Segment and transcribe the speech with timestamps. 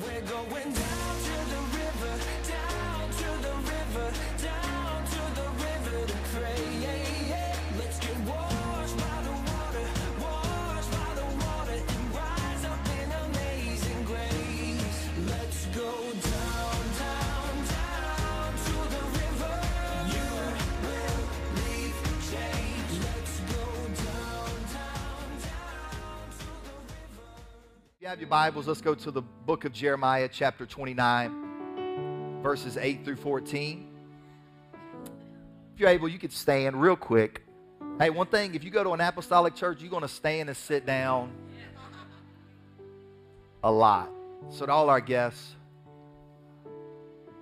[0.00, 1.81] We're going down to the river,
[28.02, 33.04] you have your Bibles, let's go to the book of Jeremiah, chapter 29, verses 8
[33.04, 33.88] through 14.
[35.72, 37.44] If you're able, you could stand real quick.
[38.00, 40.58] Hey, one thing, if you go to an apostolic church, you're going to stand and
[40.58, 41.30] sit down
[43.62, 44.10] a lot.
[44.50, 45.54] So, to all our guests,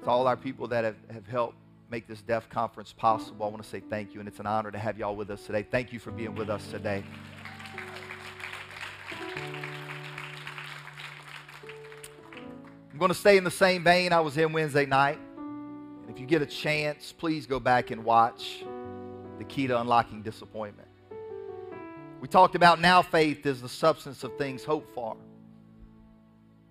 [0.04, 1.56] to all our people that have, have helped
[1.90, 4.70] make this deaf conference possible, I want to say thank you, and it's an honor
[4.70, 5.62] to have y'all with us today.
[5.62, 7.02] Thank you for being with us today.
[13.00, 15.18] Going to stay in the same vein I was in Wednesday night.
[15.38, 18.62] And if you get a chance, please go back and watch
[19.38, 20.86] The Key to Unlocking Disappointment.
[22.20, 25.16] We talked about now faith is the substance of things hoped for,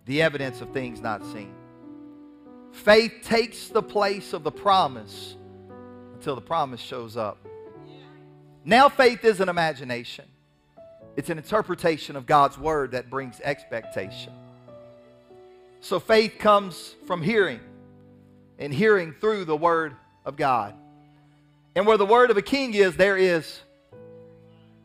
[0.05, 1.52] the evidence of things not seen.
[2.73, 5.35] Faith takes the place of the promise
[6.13, 7.39] until the promise shows up.
[8.63, 10.25] Now faith is an imagination.
[11.17, 14.33] It's an interpretation of God's word that brings expectation.
[15.81, 17.59] So faith comes from hearing,
[18.58, 20.75] and hearing through the word of God.
[21.75, 23.61] And where the word of a king is, there is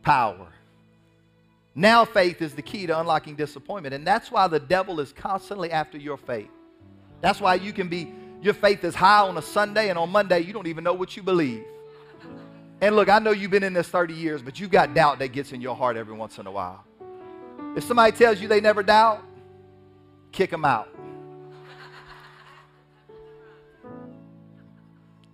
[0.02, 0.48] power.
[1.74, 5.72] Now faith is the key to unlocking disappointment, and that's why the devil is constantly
[5.72, 6.50] after your faith.
[7.20, 10.40] That's why you can be your faith is high on a Sunday and on Monday
[10.40, 11.64] you don't even know what you believe.
[12.82, 15.28] And look, I know you've been in this 30 years, but you've got doubt that
[15.28, 16.84] gets in your heart every once in a while.
[17.74, 19.24] If somebody tells you they never doubt,
[20.34, 20.88] kick them out.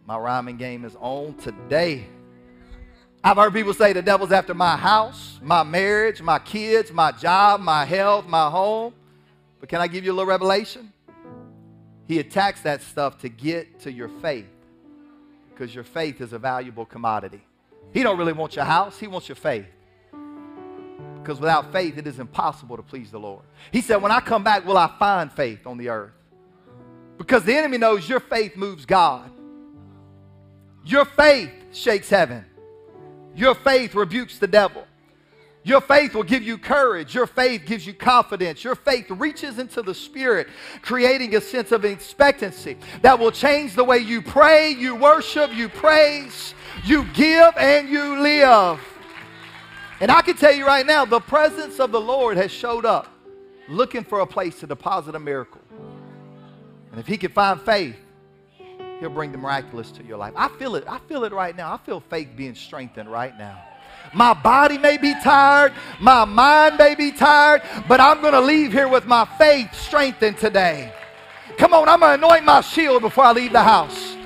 [0.06, 2.04] My rhyming game is on today.
[3.22, 7.60] I've heard people say the devil's after my house, my marriage, my kids, my job,
[7.60, 8.94] my health, my home.
[9.60, 10.92] But can I give you a little revelation?
[12.08, 14.48] He attacks that stuff to get to your faith
[15.50, 17.42] because your faith is a valuable commodity.
[17.92, 19.66] He don't really want your house, he wants your faith.
[21.22, 23.42] Because without faith, it is impossible to please the Lord.
[23.72, 26.12] He said, When I come back, will I find faith on the earth?
[27.18, 29.30] Because the enemy knows your faith moves God.
[30.84, 32.46] Your faith shakes heaven.
[33.34, 34.86] Your faith rebukes the devil.
[35.62, 37.14] Your faith will give you courage.
[37.14, 38.64] Your faith gives you confidence.
[38.64, 40.48] Your faith reaches into the spirit,
[40.80, 45.68] creating a sense of expectancy that will change the way you pray, you worship, you
[45.68, 46.54] praise,
[46.84, 48.80] you give, and you live.
[50.00, 53.06] And I can tell you right now, the presence of the Lord has showed up
[53.68, 55.60] looking for a place to deposit a miracle.
[56.90, 57.96] And if he can find faith,
[58.98, 60.32] he'll bring the miraculous to your life.
[60.36, 60.84] I feel it.
[60.88, 61.72] I feel it right now.
[61.72, 63.62] I feel faith being strengthened right now.
[64.14, 68.72] My body may be tired, my mind may be tired, but I'm going to leave
[68.72, 70.92] here with my faith strengthened today.
[71.58, 74.16] Come on, I'm going to anoint my shield before I leave the house.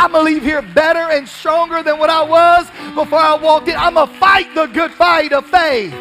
[0.00, 3.68] I'm going to leave here better and stronger than what I was before I walked
[3.68, 3.76] in.
[3.76, 5.92] I'm going to fight the good fight of faith.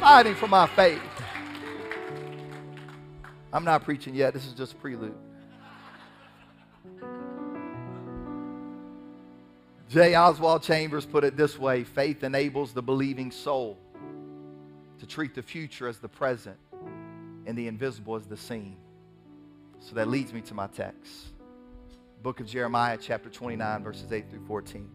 [0.00, 1.02] Fighting for my faith.
[3.52, 4.32] I'm not preaching yet.
[4.32, 5.14] This is just prelude.
[9.90, 10.14] J.
[10.14, 13.76] Oswald Chambers put it this way faith enables the believing soul
[14.98, 16.56] to treat the future as the present
[17.44, 18.78] and the invisible as the seen.
[19.78, 21.32] So that leads me to my text.
[22.22, 24.90] Book of Jeremiah, chapter 29, verses 8 through 14.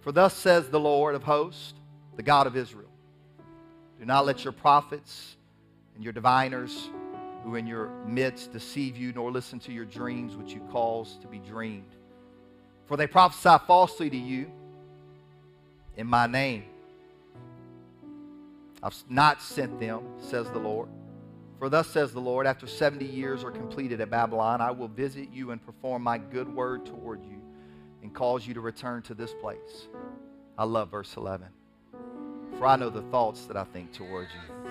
[0.00, 1.74] For thus says the Lord of hosts,
[2.14, 2.90] the God of Israel
[3.98, 5.36] Do not let your prophets
[5.96, 6.88] and your diviners
[7.42, 11.26] who in your midst deceive you, nor listen to your dreams which you cause to
[11.26, 11.96] be dreamed.
[12.86, 14.50] For they prophesy falsely to you
[15.96, 16.64] in my name.
[18.82, 20.88] I've not sent them, says the Lord.
[21.64, 25.30] For thus says the Lord, after 70 years are completed at Babylon, I will visit
[25.32, 27.40] you and perform my good word toward you
[28.02, 29.88] and cause you to return to this place.
[30.58, 31.46] I love verse 11.
[32.58, 34.70] For I know the thoughts that I think toward you,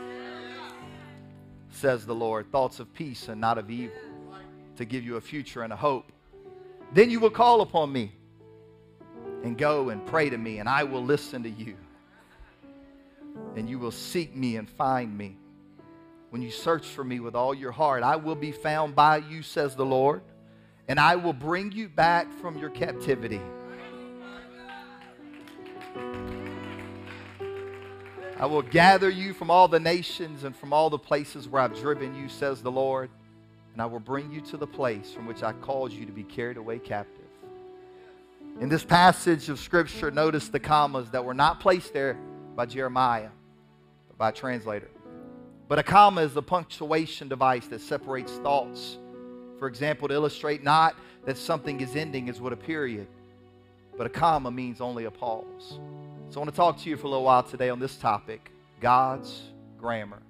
[1.71, 3.97] says the Lord, thoughts of peace and not of evil,
[4.75, 6.11] to give you a future and a hope.
[6.93, 8.11] Then you will call upon me
[9.43, 11.75] and go and pray to me, and I will listen to you.
[13.55, 15.37] And you will seek me and find me.
[16.33, 19.43] When you search for me with all your heart, I will be found by you,
[19.43, 20.23] says the Lord,
[20.87, 23.39] and I will bring you back from your captivity.
[28.39, 31.79] I will gather you from all the nations and from all the places where I've
[31.79, 33.11] driven you, says the Lord,
[33.73, 36.23] and I will bring you to the place from which I caused you to be
[36.23, 37.27] carried away captive.
[38.59, 42.17] In this passage of Scripture, notice the commas that were not placed there
[42.55, 43.29] by Jeremiah,
[44.07, 44.89] but by a translator.
[45.67, 48.97] But a comma is a punctuation device that separates thoughts.
[49.59, 50.95] For example, to illustrate not
[51.25, 53.07] that something is ending is what a period,
[53.97, 55.79] but a comma means only a pause.
[56.29, 58.51] So I want to talk to you for a little while today on this topic
[58.81, 59.41] God's
[59.79, 60.21] grammar.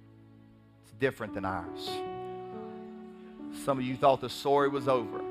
[0.83, 1.89] It's different than ours.
[3.63, 5.21] Some of you thought the story was over.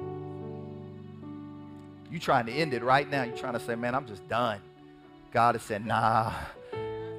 [2.10, 3.22] You trying to end it right now.
[3.22, 4.60] You're trying to say, man, I'm just done.
[5.32, 6.32] God has said, nah,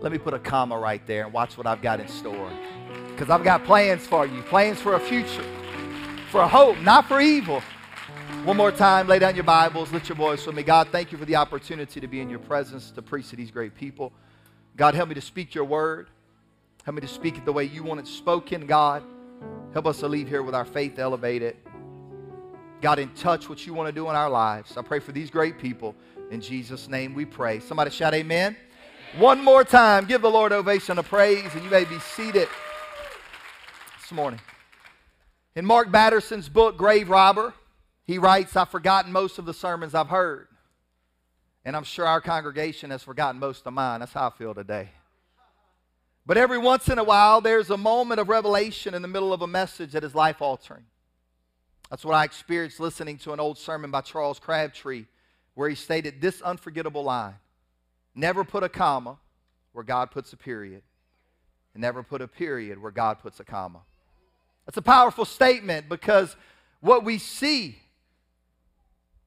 [0.03, 2.51] let me put a comma right there and watch what I've got in store.
[3.07, 5.45] Because I've got plans for you, plans for a future,
[6.29, 7.61] for a hope, not for evil.
[8.43, 10.63] One more time, lay down your Bibles, lift your voice with me.
[10.63, 13.49] God, thank you for the opportunity to be in your presence, to preach to these
[13.49, 14.11] great people.
[14.75, 16.09] God, help me to speak your word.
[16.83, 19.03] Help me to speak it the way you want it spoken, God.
[19.71, 21.55] Help us to leave here with our faith elevated.
[22.81, 24.75] God, in touch what you want to do in our lives.
[24.75, 25.95] I pray for these great people.
[26.29, 27.61] In Jesus' name we pray.
[27.61, 28.57] Somebody shout amen.
[29.17, 32.47] One more time, give the Lord ovation of praise, and you may be seated
[34.01, 34.39] this morning.
[35.55, 37.53] In Mark Batterson's book, Grave Robber,
[38.05, 40.47] he writes, I've forgotten most of the sermons I've heard.
[41.63, 43.99] And I'm sure our congregation has forgotten most of mine.
[43.99, 44.89] That's how I feel today.
[46.25, 49.43] But every once in a while, there's a moment of revelation in the middle of
[49.43, 50.85] a message that is life altering.
[51.91, 55.05] That's what I experienced listening to an old sermon by Charles Crabtree,
[55.53, 57.35] where he stated this unforgettable line
[58.15, 59.17] Never put a comma
[59.71, 60.83] where God puts a period,
[61.73, 63.81] and never put a period where God puts a comma.
[64.65, 66.35] That's a powerful statement because
[66.79, 67.77] what we see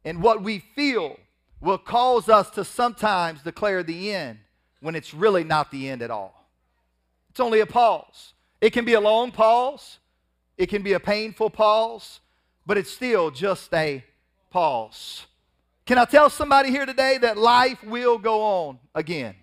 [0.05, 1.19] and what we feel
[1.61, 4.39] will cause us to sometimes declare the end
[4.81, 6.49] when it's really not the end at all.
[7.31, 8.35] It's only a pause.
[8.61, 9.99] It can be a long pause,
[10.57, 12.21] it can be a painful pause,
[12.65, 14.05] but it's still just a
[14.51, 15.27] pause.
[15.87, 19.37] Can I tell somebody here today that life will go on again?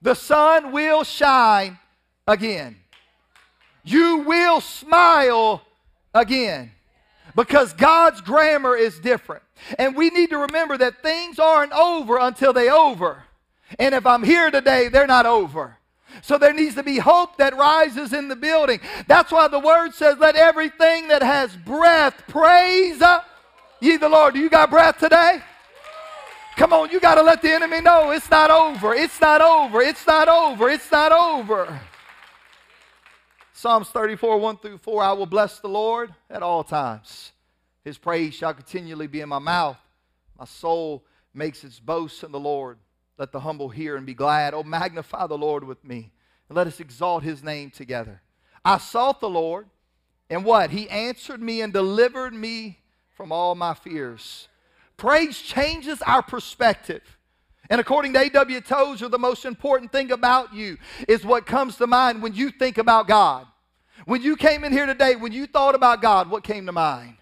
[0.00, 1.78] The sun will shine
[2.26, 2.76] again.
[3.84, 5.62] You will smile
[6.14, 6.72] again
[7.34, 9.42] because God's grammar is different.
[9.78, 13.22] And we need to remember that things aren't over until they over.
[13.78, 15.76] And if I'm here today, they're not over.
[16.22, 18.80] So there needs to be hope that rises in the building.
[19.06, 23.02] That's why the word says, Let everything that has breath praise
[23.80, 24.34] ye the Lord.
[24.34, 25.42] Do you got breath today?
[26.56, 28.94] Come on, you got to let the enemy know it's not over.
[28.94, 29.82] It's not over.
[29.82, 30.70] It's not over.
[30.70, 31.80] It's not over.
[33.52, 37.32] Psalms 34, 1 through 4 I will bless the Lord at all times.
[37.84, 39.78] His praise shall continually be in my mouth.
[40.38, 42.78] My soul makes its boast in the Lord.
[43.18, 44.54] Let the humble hear and be glad.
[44.54, 46.10] Oh, magnify the Lord with me,
[46.48, 48.22] and let us exalt his name together.
[48.64, 49.68] I sought the Lord,
[50.28, 50.70] and what?
[50.70, 52.80] He answered me and delivered me
[53.16, 54.48] from all my fears.
[54.96, 57.02] Praise changes our perspective.
[57.68, 58.60] And according to A.W.
[58.60, 60.76] Tozer, the most important thing about you
[61.08, 63.46] is what comes to mind when you think about God.
[64.04, 67.16] When you came in here today, when you thought about God, what came to mind?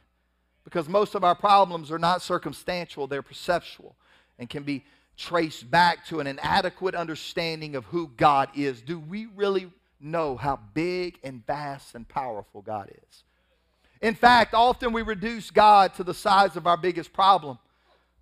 [0.65, 3.97] Because most of our problems are not circumstantial, they're perceptual
[4.39, 4.85] and can be
[5.17, 8.83] traced back to an inadequate understanding of who God is.
[8.83, 9.71] Do we really
[10.01, 13.23] know how big and vast and powerful God is?
[14.01, 17.59] In fact, often we reduce God to the size of our biggest problem.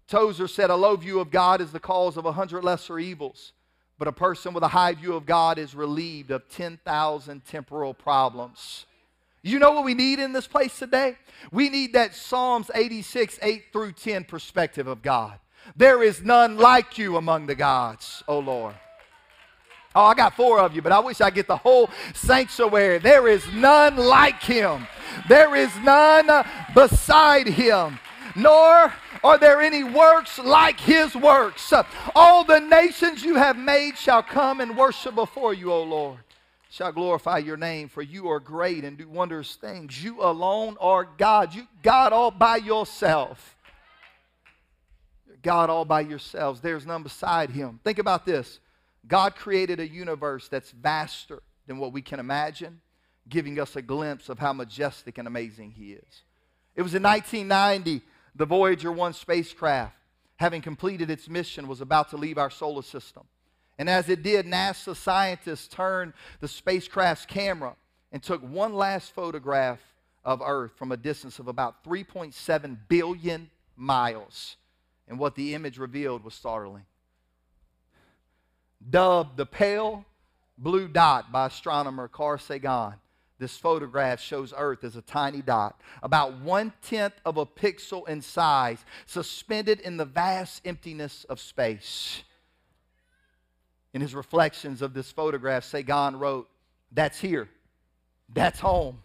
[0.08, 3.52] Tozer said a low view of God is the cause of a hundred lesser evils,
[3.98, 8.86] but a person with a high view of God is relieved of 10,000 temporal problems.
[9.42, 11.16] You know what we need in this place today?
[11.50, 15.38] We need that Psalms 86, 8 through 10 perspective of God.
[15.76, 18.74] There is none like you among the gods, O Lord.
[19.94, 22.98] Oh, I got four of you, but I wish I get the whole sanctuary.
[22.98, 24.86] There is none like him.
[25.28, 27.98] There is none beside him.
[28.34, 31.72] Nor are there any works like his works.
[32.14, 36.18] All the nations you have made shall come and worship before you, O Lord.
[36.70, 40.02] Shall glorify your name, for you are great and do wondrous things.
[40.02, 41.54] You alone are God.
[41.54, 43.56] You God all by yourself.
[45.42, 46.62] God all by yourselves.
[46.62, 47.78] There's none beside him.
[47.84, 48.58] Think about this.
[49.06, 52.80] God created a universe that's vaster than what we can imagine,
[53.28, 56.22] giving us a glimpse of how majestic and amazing he is.
[56.74, 58.02] It was in 1990
[58.34, 59.94] the Voyager 1 spacecraft,
[60.36, 63.24] having completed its mission, was about to leave our solar system.
[63.78, 67.76] And as it did, NASA scientists turned the spacecraft's camera
[68.10, 69.80] and took one last photograph
[70.24, 74.56] of Earth from a distance of about 3.7 billion miles.
[75.08, 76.84] And what the image revealed was startling.
[78.90, 80.04] Dubbed the pale
[80.58, 82.94] blue dot by astronomer Carl Sagan.
[83.38, 88.22] This photograph shows Earth as a tiny dot, about one tenth of a pixel in
[88.22, 92.22] size, suspended in the vast emptiness of space.
[93.92, 96.48] In his reflections of this photograph, Sagan wrote,
[96.92, 97.48] That's here.
[98.32, 99.02] That's home.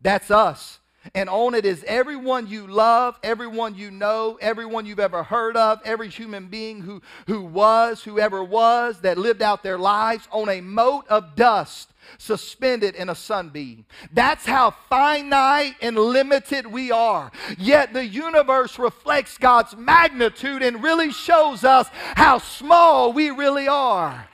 [0.00, 0.78] That's us.
[1.14, 5.80] And on it is everyone you love, everyone you know, everyone you've ever heard of,
[5.84, 10.60] every human being who, who was, whoever was, that lived out their lives on a
[10.60, 13.84] mote of dust suspended in a sunbeam.
[14.12, 17.32] That's how finite and limited we are.
[17.58, 24.28] Yet the universe reflects God's magnitude and really shows us how small we really are.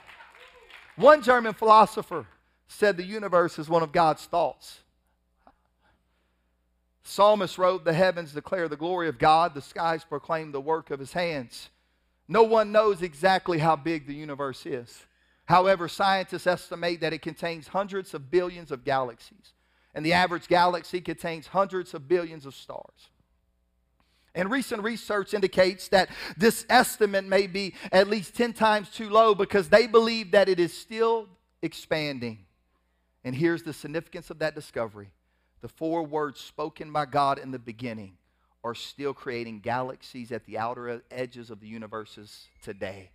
[0.95, 2.25] One German philosopher
[2.67, 4.80] said the universe is one of God's thoughts.
[7.11, 10.99] Psalmist wrote, The heavens declare the glory of God, the skies proclaim the work of
[10.99, 11.69] his hands.
[12.29, 15.05] No one knows exactly how big the universe is.
[15.43, 19.51] However, scientists estimate that it contains hundreds of billions of galaxies,
[19.93, 23.09] and the average galaxy contains hundreds of billions of stars.
[24.33, 29.35] And recent research indicates that this estimate may be at least 10 times too low
[29.35, 31.27] because they believe that it is still
[31.61, 32.45] expanding.
[33.25, 35.11] And here's the significance of that discovery
[35.61, 38.17] the four words spoken by God in the beginning
[38.63, 43.09] are still creating galaxies at the outer edges of the universes today.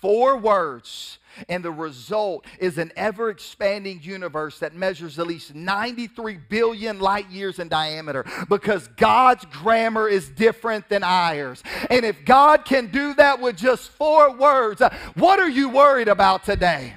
[0.00, 1.18] Four words,
[1.48, 7.30] and the result is an ever expanding universe that measures at least 93 billion light
[7.30, 11.62] years in diameter because God's grammar is different than ours.
[11.88, 14.82] And if God can do that with just four words,
[15.14, 16.94] what are you worried about today?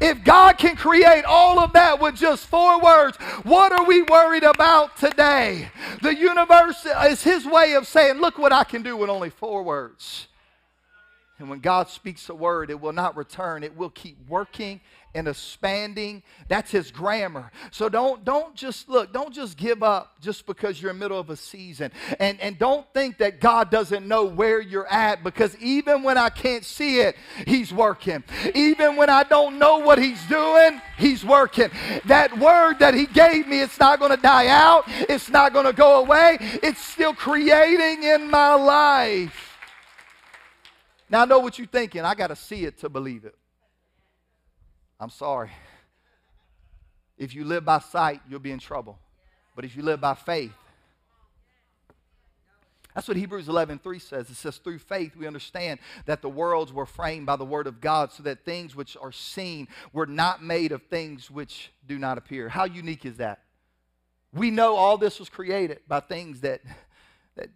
[0.00, 4.44] If God can create all of that with just four words, what are we worried
[4.44, 5.68] about today?
[6.02, 9.62] The universe is His way of saying, Look what I can do with only four
[9.62, 10.28] words.
[11.38, 13.64] And when God speaks a word, it will not return.
[13.64, 14.80] It will keep working
[15.14, 16.22] and expanding.
[16.48, 17.50] That's his grammar.
[17.70, 21.18] So don't, don't just look, don't just give up just because you're in the middle
[21.18, 21.92] of a season.
[22.18, 26.30] And, and don't think that God doesn't know where you're at because even when I
[26.30, 27.16] can't see it,
[27.46, 28.24] he's working.
[28.54, 31.70] Even when I don't know what he's doing, he's working.
[32.06, 34.84] That word that he gave me, it's not going to die out.
[34.86, 36.38] It's not going to go away.
[36.40, 39.50] It's still creating in my life.
[41.10, 42.02] Now, I know what you're thinking.
[42.02, 43.34] I got to see it to believe it.
[45.02, 45.50] I'm sorry.
[47.18, 49.00] If you live by sight, you'll be in trouble.
[49.56, 50.54] But if you live by faith,
[52.94, 54.30] that's what Hebrews 11:3 says.
[54.30, 57.80] It says, "Through faith we understand that the worlds were framed by the word of
[57.80, 62.16] God, so that things which are seen were not made of things which do not
[62.16, 63.40] appear." How unique is that?
[64.32, 66.62] We know all this was created by things that
[67.34, 67.50] that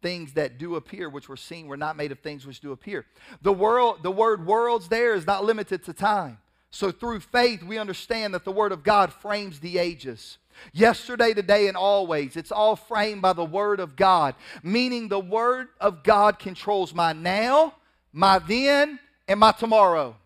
[0.00, 3.06] things that do appear, which were seen, were not made of things which do appear.
[3.40, 6.40] The world, the word worlds there is not limited to time.
[6.72, 10.38] So through faith, we understand that the Word of God frames the ages.
[10.72, 12.34] Yesterday, today, and always.
[12.34, 17.12] It's all framed by the Word of God, meaning the Word of God controls my
[17.12, 17.74] now,
[18.10, 18.98] my then,
[19.28, 20.16] and my tomorrow.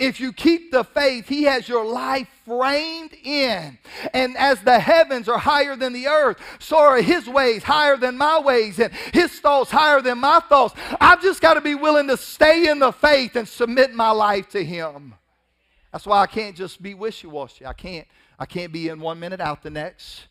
[0.00, 3.76] If you keep the faith, He has your life framed in.
[4.14, 8.16] And as the heavens are higher than the earth, so are His ways higher than
[8.16, 10.74] my ways, and His thoughts higher than my thoughts.
[10.98, 14.48] I've just got to be willing to stay in the faith and submit my life
[14.50, 15.14] to Him.
[15.94, 17.64] That's why I can't just be wishy washy.
[17.64, 20.26] I can't, I can't be in one minute, out the next.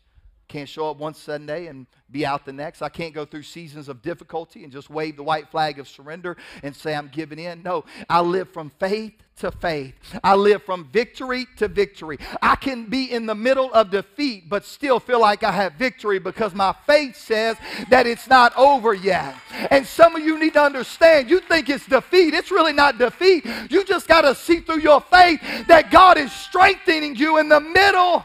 [0.48, 2.82] Can't show up one Sunday and be out the next.
[2.82, 6.36] I can't go through seasons of difficulty and just wave the white flag of surrender
[6.62, 7.62] and say I'm giving in.
[7.62, 9.94] No, I live from faith to faith.
[10.22, 12.18] I live from victory to victory.
[12.40, 16.18] I can be in the middle of defeat but still feel like I have victory
[16.18, 17.56] because my faith says
[17.90, 19.34] that it's not over yet.
[19.70, 22.34] And some of you need to understand you think it's defeat.
[22.34, 23.44] It's really not defeat.
[23.70, 27.60] You just got to see through your faith that God is strengthening you in the
[27.60, 28.24] middle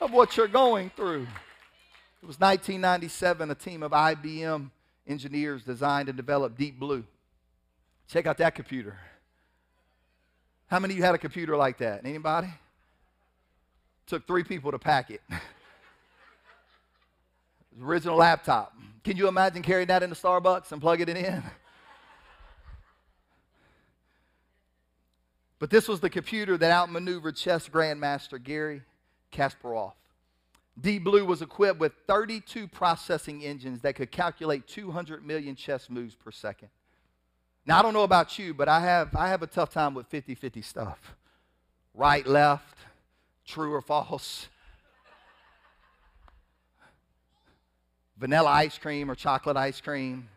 [0.00, 1.26] of what you're going through.
[2.22, 4.70] It was 1997, a team of IBM
[5.06, 7.04] engineers designed and developed Deep Blue.
[8.08, 8.98] Check out that computer.
[10.68, 12.04] How many of you had a computer like that?
[12.04, 12.48] Anybody?
[14.06, 15.20] Took three people to pack it.
[17.82, 18.74] original laptop.
[19.04, 21.42] Can you imagine carrying that into Starbucks and plugging it in?
[25.58, 28.82] But this was the computer that outmaneuvered chess grandmaster Gary
[29.36, 29.92] Kasparov.
[30.78, 36.14] Deep Blue was equipped with 32 processing engines that could calculate 200 million chess moves
[36.14, 36.68] per second.
[37.64, 40.06] Now, I don't know about you, but I have, I have a tough time with
[40.06, 41.16] 50 50 stuff.
[41.94, 42.76] Right, left,
[43.46, 44.48] true or false,
[48.18, 50.28] vanilla ice cream or chocolate ice cream.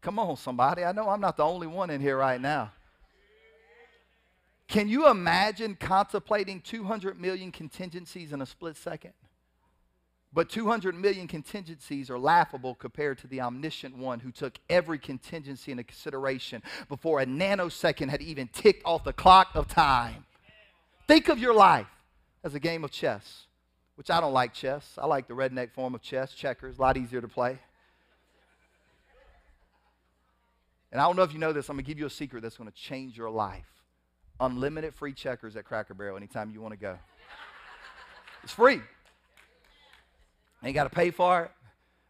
[0.00, 0.84] Come on, somebody.
[0.84, 2.70] I know I'm not the only one in here right now.
[4.70, 9.14] Can you imagine contemplating 200 million contingencies in a split second?
[10.32, 15.72] But 200 million contingencies are laughable compared to the omniscient one who took every contingency
[15.72, 20.24] into consideration before a nanosecond had even ticked off the clock of time.
[21.08, 21.88] Think of your life
[22.44, 23.46] as a game of chess,
[23.96, 24.96] which I don't like chess.
[24.96, 27.58] I like the redneck form of chess, checkers, a lot easier to play.
[30.92, 32.42] And I don't know if you know this, I'm going to give you a secret
[32.42, 33.66] that's going to change your life.
[34.40, 36.98] Unlimited free checkers at Cracker Barrel anytime you want to go.
[38.42, 38.80] It's free.
[40.62, 41.50] Ain't got to pay for it.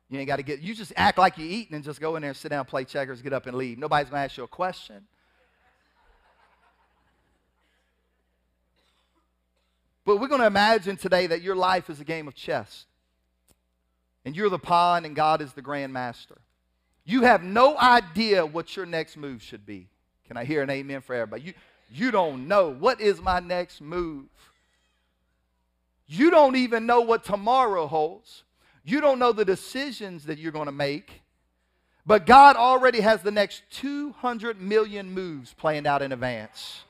[0.09, 2.23] You ain't got to get, you just act like you're eating and just go in
[2.23, 3.79] there sit down, play checkers, get up and leave.
[3.79, 5.07] Nobody's going to ask you a question.
[10.05, 12.87] But we're going to imagine today that your life is a game of chess.
[14.25, 16.39] And you're the pawn and God is the grandmaster.
[17.05, 19.89] You have no idea what your next move should be.
[20.27, 21.43] Can I hear an amen for everybody?
[21.43, 21.55] You,
[21.91, 22.69] you don't know.
[22.69, 24.27] What is my next move?
[26.07, 28.45] You don't even know what tomorrow holds.
[28.85, 31.23] You don't know the decisions that you're going to make.
[32.07, 36.83] But God already has the next 200 million moves planned out in advance.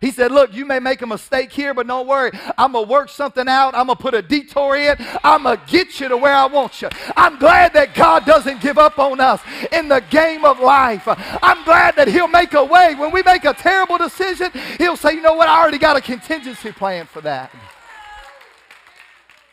[0.00, 2.30] He said, Look, you may make a mistake here, but don't worry.
[2.56, 3.74] I'm going to work something out.
[3.74, 4.96] I'm going to put a detour in.
[5.24, 6.88] I'm going to get you to where I want you.
[7.16, 9.40] I'm glad that God doesn't give up on us
[9.72, 11.02] in the game of life.
[11.06, 12.94] I'm glad that He'll make a way.
[12.94, 15.48] When we make a terrible decision, He'll say, You know what?
[15.48, 17.50] I already got a contingency plan for that.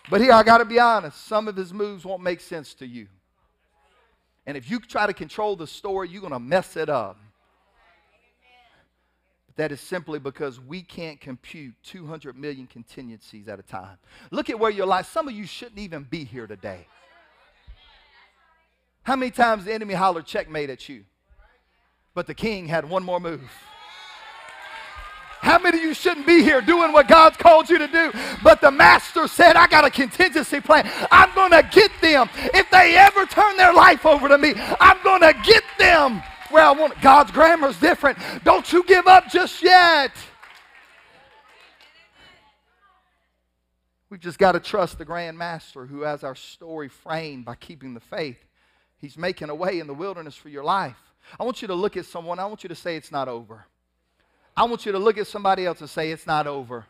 [0.10, 2.86] But here, I got to be honest, some of His moves won't make sense to
[2.86, 3.08] you.
[4.46, 7.18] And if you try to control the story, you're going to mess it up.
[9.57, 13.97] That is simply because we can't compute 200 million contingencies at a time.
[14.29, 16.88] Look at where your life, some of you shouldn't even be here today.
[19.03, 21.05] How many times the enemy hollered checkmate at you?
[22.13, 23.50] But the king had one more move.
[25.41, 28.12] How many of you shouldn't be here doing what God's called you to do?
[28.41, 30.89] But the master said, I got a contingency plan.
[31.11, 32.29] I'm going to get them.
[32.35, 36.64] If they ever turn their life over to me, I'm going to get them where
[36.64, 37.00] I want.
[37.01, 38.18] God's grammar is different.
[38.44, 40.12] Don't you give up just yet.
[44.10, 47.94] We've just got to trust the Grand Master who has our story framed by keeping
[47.94, 48.38] the faith.
[48.98, 50.98] He's making a way in the wilderness for your life.
[51.40, 52.40] I want you to look at someone.
[52.40, 53.66] I want you to say it's not over.
[54.55, 56.86] I want you to look at somebody else and say it's not over.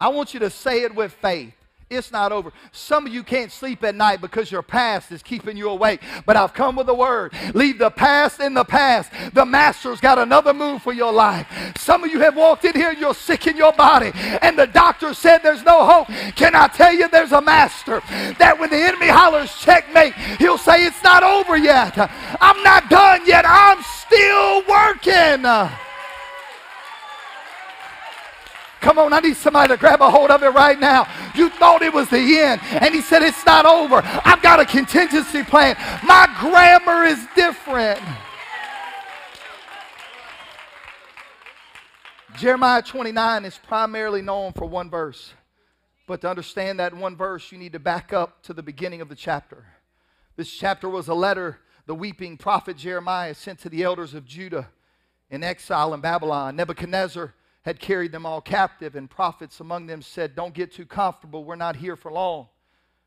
[0.00, 1.54] I want you to say it with faith.
[1.92, 2.52] It's not over.
[2.72, 6.00] Some of you can't sleep at night because your past is keeping you awake.
[6.26, 7.32] But I've come with a word.
[7.54, 9.10] Leave the past in the past.
[9.34, 11.46] The Master's got another move for your life.
[11.76, 15.14] Some of you have walked in here, you're sick in your body, and the doctor
[15.14, 16.06] said there's no hope.
[16.34, 18.00] Can I tell you there's a Master
[18.38, 21.98] that when the enemy hollers checkmate, he'll say it's not over yet.
[22.40, 23.44] I'm not done yet.
[23.46, 25.91] I'm still working.
[28.82, 31.06] Come on, I need somebody to grab a hold of it right now.
[31.36, 34.02] You thought it was the end, and he said, It's not over.
[34.24, 35.76] I've got a contingency plan.
[36.04, 38.00] My grammar is different.
[42.36, 45.32] Jeremiah 29 is primarily known for one verse.
[46.08, 49.08] But to understand that one verse, you need to back up to the beginning of
[49.08, 49.64] the chapter.
[50.34, 54.68] This chapter was a letter the weeping prophet Jeremiah sent to the elders of Judah
[55.30, 56.56] in exile in Babylon.
[56.56, 61.44] Nebuchadnezzar had carried them all captive, and prophets among them said, Don't get too comfortable,
[61.44, 62.48] we're not here for long.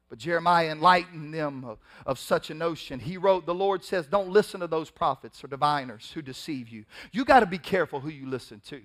[0.10, 3.00] But Jeremiah enlightened them of, of, such a notion.
[3.00, 6.86] He wrote, The Lord says, Don't listen to those prophets or diviners who deceive you.
[7.12, 8.82] You got to be careful who you listen to,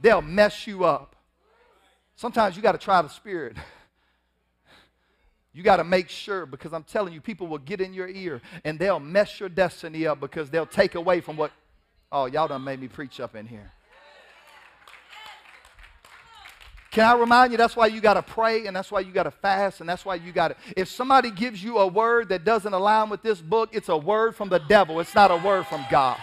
[0.00, 1.16] they'll mess you up.
[2.14, 3.56] Sometimes you got to try the Spirit.
[5.54, 8.40] You got to make sure because I'm telling you, people will get in your ear
[8.64, 11.52] and they'll mess your destiny up because they'll take away from what.
[12.10, 13.70] Oh, y'all done made me preach up in here.
[16.92, 19.22] Can I remind you that's why you got to pray and that's why you got
[19.22, 20.56] to fast and that's why you got to.
[20.76, 24.36] If somebody gives you a word that doesn't align with this book, it's a word
[24.36, 26.18] from the devil, it's not a word from God.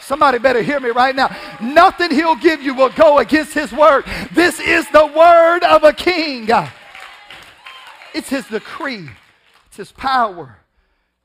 [0.00, 1.28] Somebody better hear me right now.
[1.60, 4.06] Nothing he'll give you will go against his word.
[4.32, 6.48] This is the word of a king.
[8.14, 9.10] It's his decree,
[9.66, 10.56] it's his power.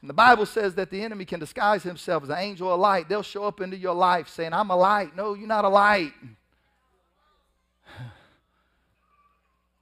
[0.01, 3.07] And the Bible says that the enemy can disguise himself as an angel of light.
[3.07, 5.15] They'll show up into your life saying, I'm a light.
[5.15, 6.11] No, you're not a light.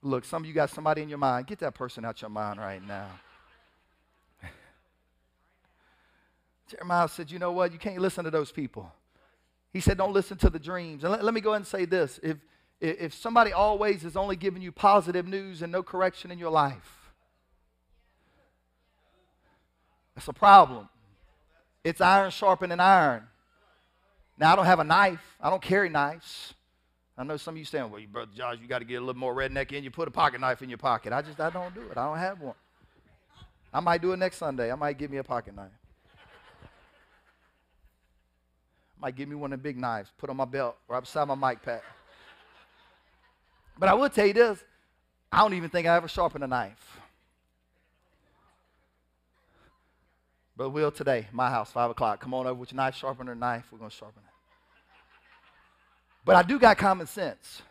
[0.01, 1.47] Look, some of you got somebody in your mind.
[1.47, 3.07] Get that person out your mind right now.
[6.69, 7.73] Jeremiah said, You know what?
[7.73, 8.91] You can't listen to those people.
[9.73, 11.03] He said, Don't listen to the dreams.
[11.03, 12.37] And let, let me go ahead and say this if,
[12.79, 17.11] if somebody always is only giving you positive news and no correction in your life,
[20.15, 20.87] that's a problem.
[21.83, 23.23] It's iron sharpening iron.
[24.37, 26.53] Now, I don't have a knife, I don't carry knives.
[27.19, 29.19] I know some of you saying, well, Brother Josh, you got to get a little
[29.19, 29.83] more redneck in.
[29.83, 31.11] You put a pocket knife in your pocket.
[31.11, 31.97] I just, I don't do it.
[31.97, 32.55] I don't have one.
[33.73, 34.71] I might do it next Sunday.
[34.71, 35.69] I might give me a pocket knife.
[39.01, 41.35] might give me one of the big knives, put on my belt right beside my
[41.35, 41.83] mic pack.
[43.77, 44.63] But I will tell you this
[45.29, 46.99] I don't even think I ever sharpened a knife.
[50.55, 52.19] But Will today, my house, 5 o'clock.
[52.21, 53.65] Come on over with your knife sharpener knife.
[53.71, 54.28] We're going to sharpen it.
[56.29, 57.63] But I do got common sense.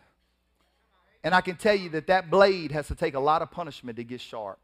[1.23, 3.95] And I can tell you that that blade has to take a lot of punishment
[3.95, 4.59] to get sharp.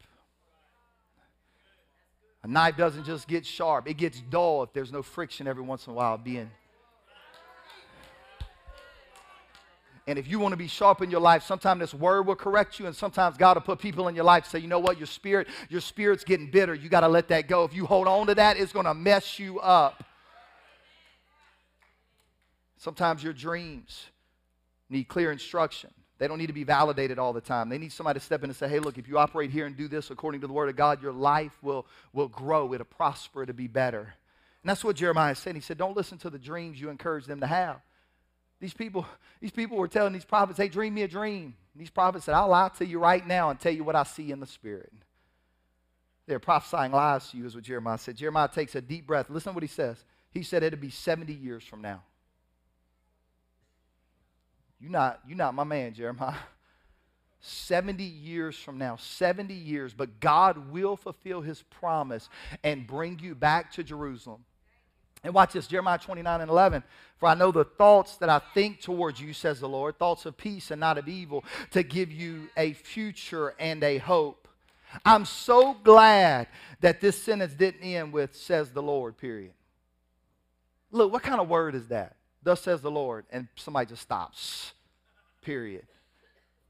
[2.42, 5.86] A knife doesn't just get sharp, it gets dull if there's no friction every once
[5.86, 6.50] in a while being.
[10.06, 12.78] And if you want to be sharp in your life, sometimes this word will correct
[12.78, 15.06] you, and sometimes God will put people in your life say, you know what, your
[15.06, 16.74] spirit, your spirit's getting bitter.
[16.74, 17.64] You got to let that go.
[17.64, 20.04] If you hold on to that, it's going to mess you up.
[22.76, 24.06] Sometimes your dreams
[24.88, 25.90] need clear instruction.
[26.18, 27.68] They don't need to be validated all the time.
[27.68, 29.76] They need somebody to step in and say, hey, look, if you operate here and
[29.76, 33.42] do this according to the Word of God, your life will, will grow, it'll prosper,
[33.42, 34.14] it'll be better.
[34.62, 35.54] And that's what Jeremiah said.
[35.54, 37.80] He said, don't listen to the dreams you encourage them to have.
[38.60, 39.06] These people,
[39.40, 41.54] these people were telling these prophets, hey, dream me a dream.
[41.74, 44.04] And these prophets said, I'll lie to you right now and tell you what I
[44.04, 44.92] see in the Spirit.
[46.26, 48.16] They're prophesying lies to you, is what Jeremiah said.
[48.16, 49.28] Jeremiah takes a deep breath.
[49.28, 50.02] Listen to what he says.
[50.30, 52.02] He said it'll be 70 years from now.
[54.80, 56.34] You're not, you're not my man, Jeremiah.
[57.40, 62.28] 70 years from now, 70 years, but God will fulfill his promise
[62.64, 64.44] and bring you back to Jerusalem.
[65.22, 66.82] And watch this, Jeremiah 29 and 11.
[67.18, 70.36] For I know the thoughts that I think towards you, says the Lord, thoughts of
[70.36, 74.48] peace and not of evil, to give you a future and a hope.
[75.04, 76.48] I'm so glad
[76.80, 79.52] that this sentence didn't end with, says the Lord, period.
[80.90, 82.16] Look, what kind of word is that?
[82.46, 83.24] Thus says the Lord.
[83.32, 84.72] And somebody just stops.
[85.42, 85.84] Period.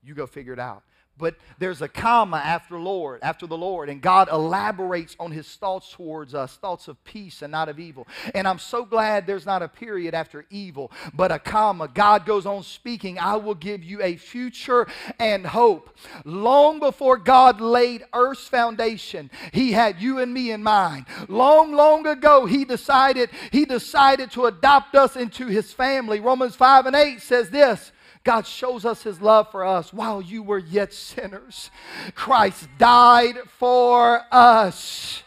[0.03, 0.83] You go figure it out.
[1.19, 5.91] But there's a comma after Lord, after the Lord, and God elaborates on his thoughts
[5.91, 8.07] towards us, thoughts of peace and not of evil.
[8.35, 11.89] And I'm so glad there's not a period after evil, but a comma.
[11.89, 14.87] God goes on speaking, I will give you a future
[15.19, 15.97] and hope.
[16.25, 21.07] Long before God laid earth's foundation, he had you and me in mind.
[21.29, 26.21] Long, long ago, he decided, he decided to adopt us into his family.
[26.21, 27.93] Romans 5 and 8 says this
[28.27, 31.71] God shows us his love for us while you were yet sinners.
[32.17, 35.23] Christ died for us.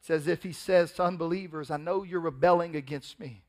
[0.00, 3.44] It's as if he says to unbelievers, I know you're rebelling against me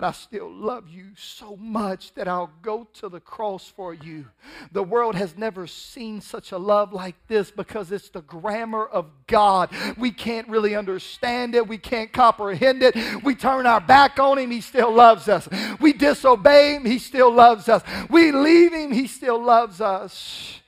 [0.00, 4.24] but I still love you so much that I'll go to the cross for you.
[4.72, 9.10] The world has never seen such a love like this because it's the grammar of
[9.26, 9.68] God.
[9.98, 12.96] We can't really understand it, we can't comprehend it.
[13.22, 15.46] We turn our back on Him, He still loves us.
[15.82, 17.82] We disobey Him, He still loves us.
[18.08, 20.62] We leave Him, He still loves us.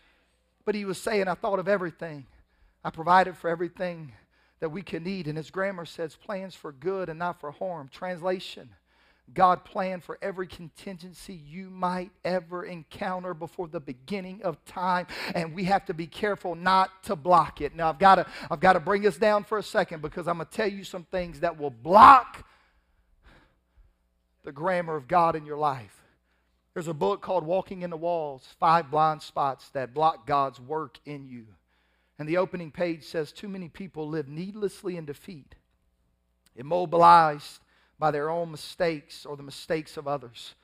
[0.67, 2.27] But He was saying, I thought of everything,
[2.85, 4.13] I provided for everything
[4.61, 5.27] that we can need.
[5.27, 7.89] And His grammar says, plans for good and not for harm.
[7.91, 8.69] Translation
[9.35, 15.55] God planned for every contingency you might ever encounter before the beginning of time, and
[15.55, 17.75] we have to be careful not to block it.
[17.75, 20.37] Now, I've got to, I've got to bring us down for a second because I'm
[20.37, 22.47] going to tell you some things that will block
[24.45, 26.03] the grammar of God in your life.
[26.75, 30.99] There's a book called Walking in the Walls Five Blind Spots That Block God's Work
[31.05, 31.47] in You.
[32.19, 35.55] And the opening page says, Too many people live needlessly in defeat,
[36.57, 37.61] immobilized
[38.03, 40.57] by their own mistakes or the mistakes of others.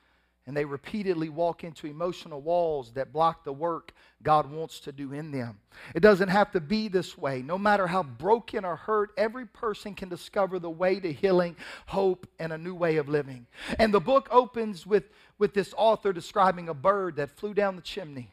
[0.48, 3.92] And they repeatedly walk into emotional walls that block the work
[4.24, 5.60] God wants to do in them.
[5.94, 7.42] It doesn't have to be this way.
[7.42, 11.54] No matter how broken or hurt, every person can discover the way to healing,
[11.86, 13.46] hope, and a new way of living.
[13.78, 15.04] And the book opens with,
[15.38, 18.32] with this author describing a bird that flew down the chimney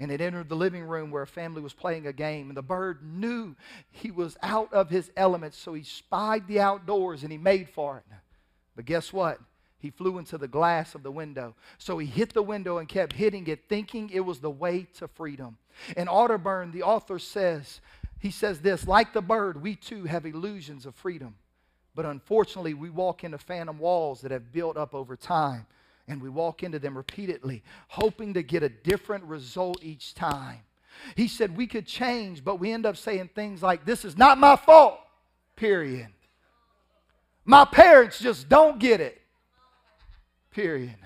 [0.00, 2.48] and it entered the living room where a family was playing a game.
[2.48, 3.56] And the bird knew
[3.90, 7.98] he was out of his element, so he spied the outdoors and he made for
[7.98, 8.04] it.
[8.76, 9.40] But guess what?
[9.80, 11.54] He flew into the glass of the window.
[11.78, 15.08] So he hit the window and kept hitting it, thinking it was the way to
[15.08, 15.56] freedom.
[15.96, 17.80] In Arterburn, the author says,
[18.20, 21.34] he says this like the bird, we too have illusions of freedom.
[21.94, 25.66] But unfortunately, we walk into phantom walls that have built up over time
[26.08, 30.60] and we walk into them repeatedly, hoping to get a different result each time.
[31.14, 34.38] He said we could change, but we end up saying things like, This is not
[34.38, 34.98] my fault,
[35.54, 36.08] period.
[37.44, 39.20] My parents just don't get it,
[40.50, 40.96] period.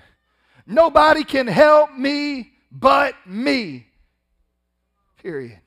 [0.67, 3.87] Nobody can help me but me,
[5.23, 5.61] period.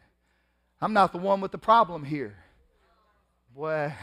[0.81, 2.35] I'm not the one with the problem here.
[3.55, 3.93] Boy,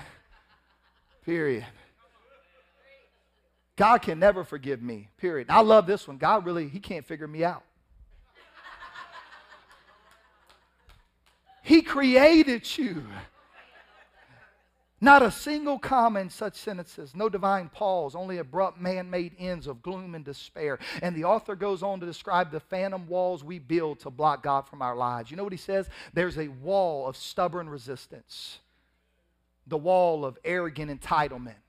[1.25, 1.65] Period.
[3.77, 5.09] God can never forgive me.
[5.17, 5.49] Period.
[5.51, 6.19] I love this one.
[6.19, 7.65] God really, He can't figure me out.
[11.63, 13.05] He created you.
[15.01, 19.67] Not a single comma in such sentences, no divine pause, only abrupt man made ends
[19.67, 20.79] of gloom and despair.
[21.03, 24.69] And the author goes on to describe the phantom walls we build to block God
[24.69, 25.29] from our lives.
[25.29, 25.89] You know what he says?
[26.13, 28.61] There's a wall of stubborn resistance,
[29.67, 31.62] the wall of arrogant entitlement,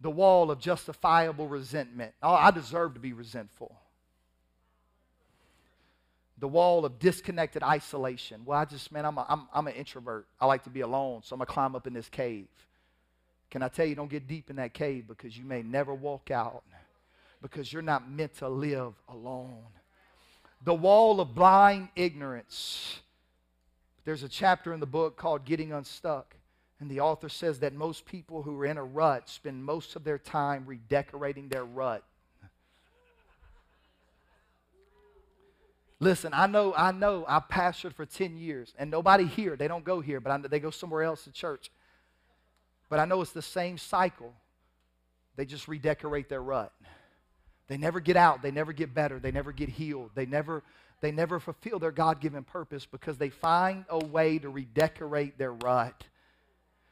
[0.00, 2.12] the wall of justifiable resentment.
[2.22, 3.76] Oh, I deserve to be resentful
[6.40, 8.42] the wall of disconnected isolation.
[8.44, 10.26] Well, I just, man, I'm, a, I'm, I'm an introvert.
[10.40, 12.46] I like to be alone, so I'm going to climb up in this cave.
[13.50, 16.30] Can I tell you, don't get deep in that cave because you may never walk
[16.30, 16.62] out
[17.42, 19.62] because you're not meant to live alone.
[20.64, 23.00] The wall of blind ignorance.
[24.04, 26.34] There's a chapter in the book called Getting Unstuck.
[26.80, 30.04] And the author says that most people who are in a rut spend most of
[30.04, 32.04] their time redecorating their rut
[36.00, 39.84] Listen, I know, I know I pastored for 10 years, and nobody here, they don't
[39.84, 41.70] go here, but I, they go somewhere else to church.
[42.88, 44.32] But I know it's the same cycle.
[45.36, 46.72] They just redecorate their rut.
[47.66, 50.62] They never get out, they never get better, they never get healed, they never,
[51.00, 55.52] they never fulfill their God given purpose because they find a way to redecorate their
[55.52, 56.04] rut.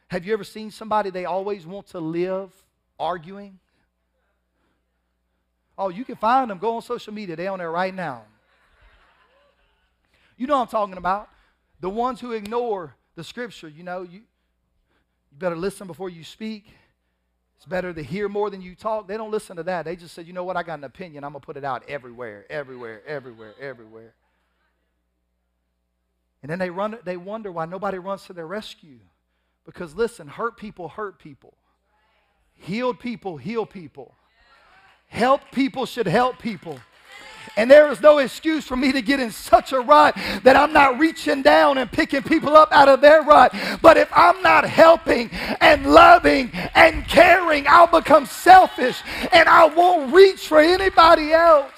[0.08, 2.50] Have you ever seen somebody they always want to live
[2.98, 3.58] arguing?
[5.76, 6.58] Oh, you can find them.
[6.58, 7.36] Go on social media.
[7.36, 8.22] They're on there right now.
[10.36, 11.28] You know I'm talking about.
[11.80, 16.66] The ones who ignore the scripture, you know, you, you better listen before you speak.
[17.56, 19.08] It's better to hear more than you talk.
[19.08, 19.84] They don't listen to that.
[19.84, 21.24] They just said, you know what, I got an opinion.
[21.24, 24.14] I'm going to put it out everywhere, everywhere, everywhere, everywhere.
[26.42, 28.98] And then they, run, they wonder why nobody runs to their rescue.
[29.66, 31.54] Because listen, hurt people hurt people.
[32.54, 34.14] Healed people heal people.
[35.08, 36.80] Help people should help people.
[37.56, 40.72] And there is no excuse for me to get in such a rut that I'm
[40.72, 43.54] not reaching down and picking people up out of their rut.
[43.80, 49.00] But if I'm not helping and loving and caring, I'll become selfish
[49.32, 51.72] and I won't reach for anybody else.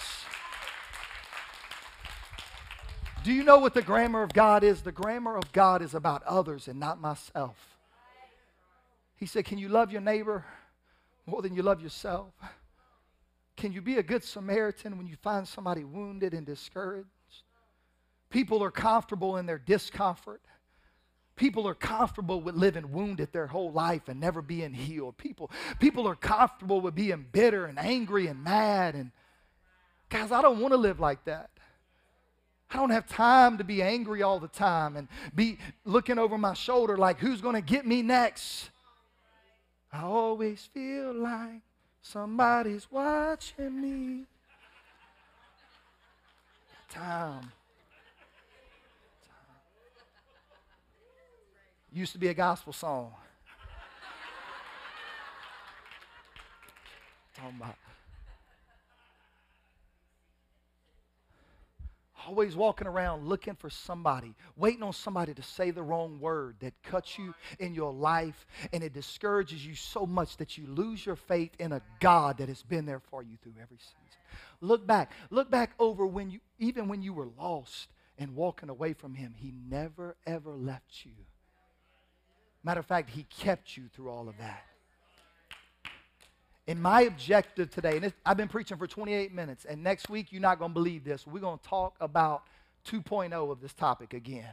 [3.23, 4.81] Do you know what the grammar of God is?
[4.83, 7.78] The grammar of God is about others and not myself.
[9.19, 10.45] He said, Can you love your neighbor
[11.27, 12.33] more than you love yourself?
[13.57, 17.09] Can you be a good Samaritan when you find somebody wounded and discouraged?
[18.31, 20.41] People are comfortable in their discomfort.
[21.35, 25.17] People are comfortable with living wounded their whole life and never being healed.
[25.17, 25.51] People,
[25.81, 28.95] people are comfortable with being bitter and angry and mad.
[28.95, 29.11] And
[30.09, 31.51] guys, I don't want to live like that.
[32.71, 36.55] I don't have time to be angry all the time and be looking over my
[36.55, 38.71] shoulder like, who's going to get me next?
[39.93, 41.63] I always feel like
[42.03, 44.25] Somebody's watching me.
[46.89, 47.53] Time.
[51.93, 53.13] Used to be a gospel song.
[57.35, 57.77] Talking about
[62.29, 66.75] always walking around looking for somebody, waiting on somebody to say the wrong word that
[66.83, 71.17] cuts you in your life and it discourages you so much that you lose your
[71.17, 74.21] faith in a God that has been there for you through every season.
[74.61, 75.11] Look back.
[75.31, 77.89] Look back over when you, even when you were lost
[78.19, 81.13] and walking away from Him, He never, ever left you.
[82.63, 84.65] Matter of fact, He kept you through all of that.
[86.69, 90.43] And my objective today, and I've been preaching for 28 minutes, and next week you're
[90.43, 91.27] not going to believe this.
[91.27, 92.43] We're going to talk about
[92.87, 94.53] 2.0 of this topic again.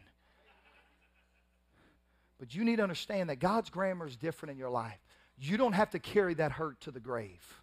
[2.40, 4.98] But you need to understand that God's grammar is different in your life.
[5.38, 7.62] You don't have to carry that hurt to the grave.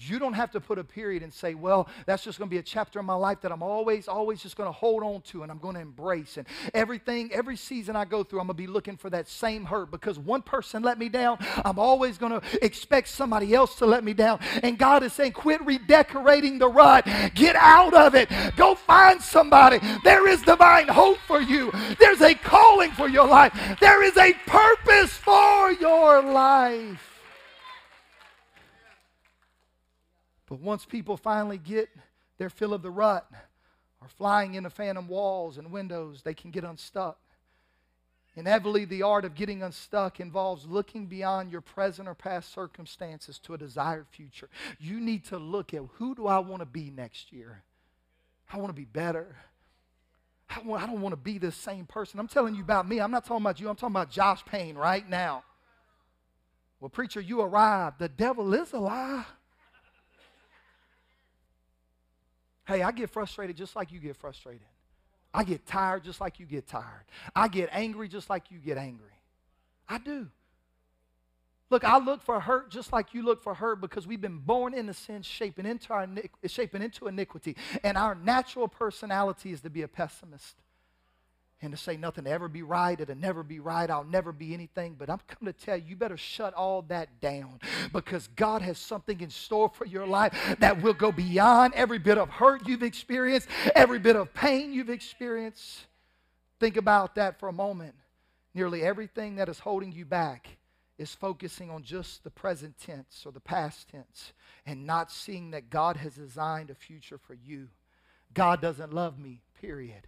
[0.00, 2.58] You don't have to put a period and say, well, that's just going to be
[2.58, 5.42] a chapter in my life that I'm always, always just going to hold on to
[5.42, 6.36] and I'm going to embrace.
[6.36, 9.64] And everything, every season I go through, I'm going to be looking for that same
[9.64, 11.38] hurt because one person let me down.
[11.64, 14.38] I'm always going to expect somebody else to let me down.
[14.62, 17.04] And God is saying, quit redecorating the rut.
[17.34, 18.30] Get out of it.
[18.56, 19.80] Go find somebody.
[20.04, 21.72] There is divine hope for you.
[21.98, 23.52] There's a calling for your life.
[23.80, 27.07] There is a purpose for your life.
[30.48, 31.90] But once people finally get
[32.38, 33.30] their fill of the rut
[34.00, 37.18] or flying into phantom walls and windows, they can get unstuck.
[38.36, 43.54] Inevitably, the art of getting unstuck involves looking beyond your present or past circumstances to
[43.54, 44.48] a desired future.
[44.78, 47.64] You need to look at who do I want to be next year?
[48.50, 49.36] I want to be better.
[50.48, 52.18] I, don't want to be the same person.
[52.20, 53.00] I'm telling you about me.
[53.00, 53.68] I'm not talking about you.
[53.68, 55.42] I'm talking about Josh Payne right now.
[56.80, 57.98] Well, preacher, you arrived.
[57.98, 59.26] The devil is a lie.
[62.68, 64.66] Hey, I get frustrated just like you get frustrated.
[65.32, 67.06] I get tired just like you get tired.
[67.34, 69.08] I get angry just like you get angry.
[69.88, 70.28] I do.
[71.70, 74.74] Look, I look for hurt just like you look for hurt because we've been born
[74.74, 76.06] into sin, shaping into, our,
[76.46, 77.56] shaping into iniquity.
[77.82, 80.56] And our natural personality is to be a pessimist
[81.60, 84.54] and to say nothing to ever be right, it'll never be right, I'll never be
[84.54, 84.94] anything.
[84.96, 87.60] But I'm coming to tell you, you better shut all that down
[87.92, 92.16] because God has something in store for your life that will go beyond every bit
[92.16, 95.86] of hurt you've experienced, every bit of pain you've experienced.
[96.60, 97.94] Think about that for a moment.
[98.54, 100.48] Nearly everything that is holding you back
[100.96, 104.32] is focusing on just the present tense or the past tense
[104.66, 107.68] and not seeing that God has designed a future for you.
[108.34, 110.06] God doesn't love me, period.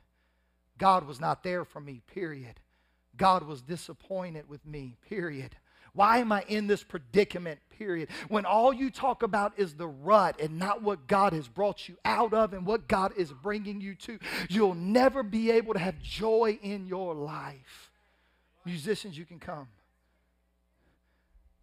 [0.80, 2.58] God was not there for me, period.
[3.16, 5.54] God was disappointed with me, period.
[5.92, 8.08] Why am I in this predicament, period?
[8.28, 11.96] When all you talk about is the rut and not what God has brought you
[12.04, 16.00] out of and what God is bringing you to, you'll never be able to have
[16.00, 17.90] joy in your life.
[18.64, 19.68] Musicians, you can come.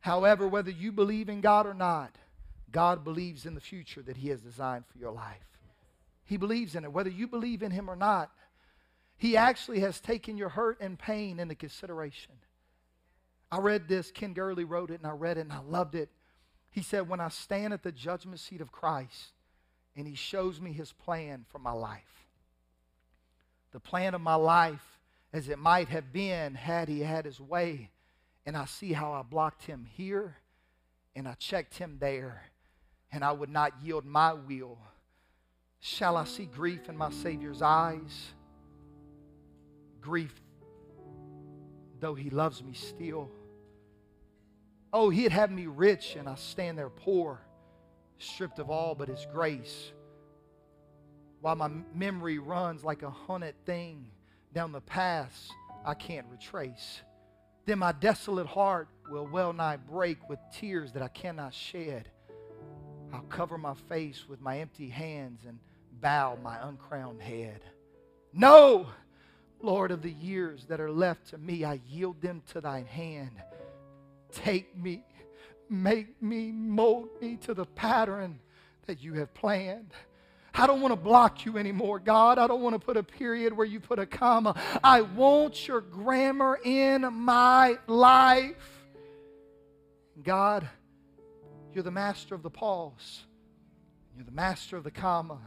[0.01, 2.15] However, whether you believe in God or not,
[2.71, 5.47] God believes in the future that He has designed for your life.
[6.25, 6.91] He believes in it.
[6.91, 8.29] Whether you believe in Him or not,
[9.17, 12.33] he actually has taken your hurt and pain into consideration.
[13.51, 16.09] I read this, Ken Gurley wrote it, and I read it and I loved it.
[16.69, 19.33] He said, When I stand at the judgment seat of Christ
[19.95, 22.27] and he shows me his plan for my life,
[23.71, 24.99] the plan of my life
[25.33, 27.89] as it might have been had he had his way,
[28.45, 30.37] and I see how I blocked him here
[31.15, 32.43] and I checked him there,
[33.11, 34.77] and I would not yield my will.
[35.79, 38.33] Shall I see grief in my Savior's eyes?
[40.01, 40.33] Grief,
[41.99, 43.29] though he loves me still.
[44.93, 47.41] Oh, he'd have me rich and I stand there poor,
[48.17, 49.91] stripped of all but his grace.
[51.41, 54.07] While my memory runs like a hunted thing
[54.53, 55.51] down the paths
[55.85, 57.01] I can't retrace.
[57.65, 62.09] Then my desolate heart will well nigh break with tears that I cannot shed.
[63.13, 65.59] I'll cover my face with my empty hands and
[66.01, 67.61] bow my uncrowned head.
[68.33, 68.87] No!
[69.61, 73.31] Lord, of the years that are left to me, I yield them to thine hand.
[74.31, 75.03] Take me,
[75.69, 78.39] make me, mold me to the pattern
[78.85, 79.93] that you have planned.
[80.53, 82.39] I don't want to block you anymore, God.
[82.39, 84.59] I don't want to put a period where you put a comma.
[84.83, 88.55] I want your grammar in my life.
[90.23, 90.67] God,
[91.73, 93.23] you're the master of the pause.
[94.15, 95.39] You're the master of the comma.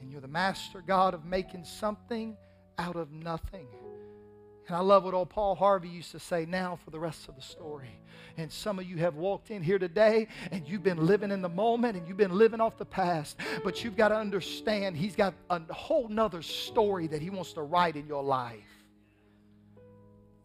[0.00, 2.34] And you're the master, God, of making something
[2.78, 3.66] out of nothing.
[4.68, 7.36] And I love what old Paul Harvey used to say now for the rest of
[7.36, 8.00] the story.
[8.36, 11.48] And some of you have walked in here today and you've been living in the
[11.48, 13.38] moment and you've been living off the past.
[13.64, 17.62] But you've got to understand he's got a whole nother story that he wants to
[17.62, 18.60] write in your life.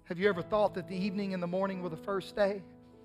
[0.06, 2.62] Have you ever thought that the evening and the morning were the first day?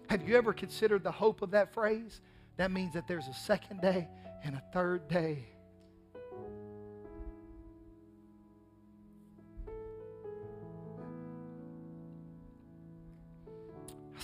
[0.09, 2.21] Have you ever considered the hope of that phrase?
[2.57, 4.09] That means that there's a second day
[4.45, 5.47] and a third day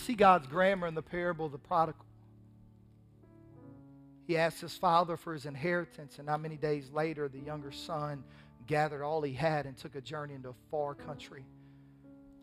[0.05, 2.05] see God's grammar in the parable of the prodigal.
[4.27, 8.25] He asked his father for his inheritance, and not many days later, the younger son
[8.67, 11.45] gathered all he had and took a journey into a far country.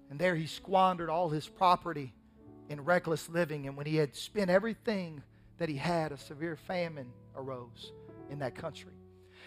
[0.10, 2.14] And there he squandered all his property
[2.70, 3.68] in reckless living.
[3.68, 5.24] And when he had spent everything
[5.58, 7.94] that he had, a severe famine arose
[8.30, 8.94] in that country.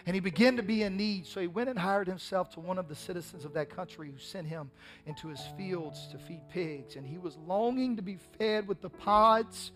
[0.07, 2.79] And he began to be in need, so he went and hired himself to one
[2.79, 4.71] of the citizens of that country who sent him
[5.07, 6.97] into his fields to feed pigs.
[6.97, 9.73] And he was longing to be fed with the pods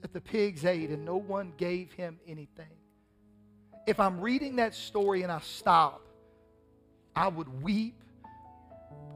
[0.00, 2.66] that the pigs ate, and no one gave him anything.
[3.86, 6.02] If I'm reading that story and I stop,
[7.14, 8.02] I would weep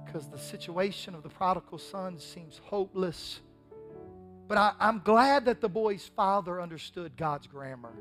[0.05, 3.41] because the situation of the prodigal son seems hopeless.
[4.47, 7.93] But I, am glad that the boy's father understood God's grammar.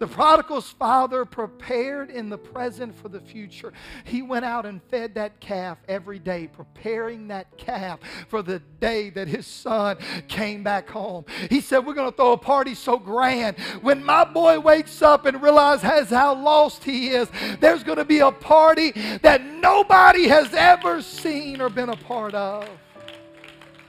[0.00, 3.70] The prodigal's father prepared in the present for the future.
[4.04, 9.10] He went out and fed that calf every day, preparing that calf for the day
[9.10, 11.26] that his son came back home.
[11.50, 13.58] He said, We're going to throw a party so grand.
[13.82, 17.28] When my boy wakes up and realizes how lost he is,
[17.60, 22.34] there's going to be a party that nobody has ever seen or been a part
[22.34, 22.66] of.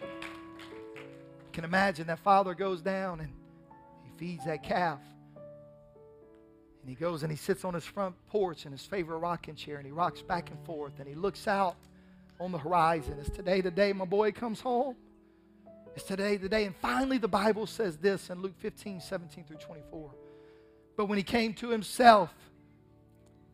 [0.01, 3.29] You can imagine that father goes down and
[4.03, 4.99] he feeds that calf
[6.81, 9.77] And he goes and he sits on his front porch in his favorite rocking chair
[9.77, 11.75] and he rocks back and forth and he looks out
[12.39, 13.17] on the horizon.
[13.19, 14.95] It's today the day my boy comes home.
[15.95, 16.65] It's today the day.
[16.65, 20.11] And finally, the Bible says this in Luke 15, 17 through 24.
[20.95, 22.33] But when he came to himself,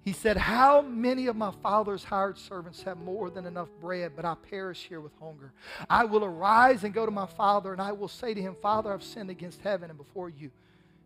[0.07, 4.23] he said, How many of my father's hired servants have more than enough bread, but
[4.23, 5.51] I perish here with hunger?
[5.89, 8.93] I will arise and go to my father, and I will say to him, Father,
[8.93, 10.51] I've sinned against heaven and before you,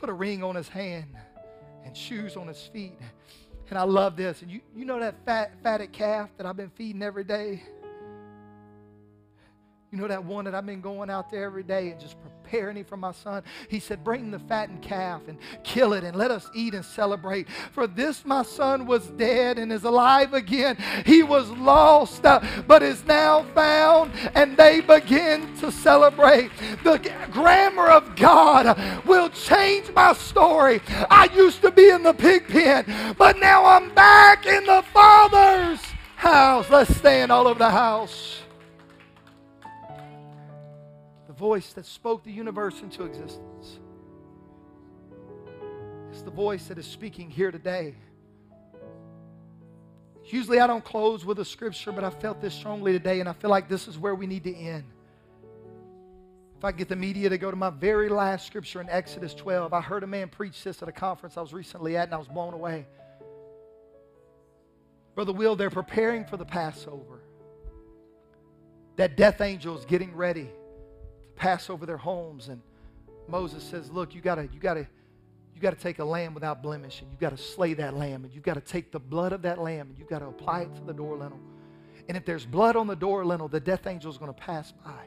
[0.00, 1.14] Put a ring on his hand
[1.84, 2.98] and shoes on his feet.
[3.68, 4.42] And I love this.
[4.42, 7.62] And you, you know that fat, fatted calf that I've been feeding every day?
[9.92, 12.39] You know that one that I've been going out there every day and just preparing
[12.50, 13.42] him for my son?
[13.68, 17.48] He said, Bring the fattened calf and kill it and let us eat and celebrate.
[17.72, 20.76] For this my son was dead and is alive again.
[21.06, 24.12] He was lost, uh, but is now found.
[24.34, 26.50] And they begin to celebrate.
[26.84, 26.98] The
[27.30, 30.80] grammar of God will change my story.
[31.10, 35.80] I used to be in the pig pen, but now I'm back in the Father's
[36.16, 36.68] house.
[36.68, 38.40] Let's stand all over the house
[41.40, 43.78] voice that spoke the universe into existence.
[46.10, 47.94] It's the voice that is speaking here today.
[50.26, 53.32] Usually I don't close with a scripture, but I felt this strongly today, and I
[53.32, 54.84] feel like this is where we need to end.
[56.58, 59.72] If I get the media to go to my very last scripture in Exodus 12,
[59.72, 62.18] I heard a man preach this at a conference I was recently at, and I
[62.18, 62.86] was blown away.
[65.14, 67.22] Brother Will, they're preparing for the Passover.
[68.96, 70.50] That death angel is getting ready
[71.40, 72.48] pass over their homes.
[72.48, 72.60] And
[73.26, 74.86] Moses says, Look, you gotta, you gotta,
[75.54, 78.40] you gotta take a lamb without blemish, and you gotta slay that lamb, and you
[78.40, 81.16] gotta take the blood of that lamb, and you gotta apply it to the door
[81.16, 81.40] lintel.
[82.08, 85.06] And if there's blood on the door lintel, the death angel is gonna pass by.